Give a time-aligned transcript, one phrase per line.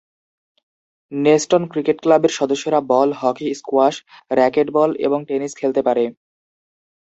[1.11, 3.95] নেস্টন cricket ক্লাবের সদস্যরা ball, hockey, squash,
[4.31, 6.03] racketball এবং টেনিস খেলতে পারে।